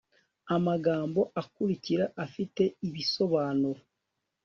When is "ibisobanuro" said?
2.87-3.81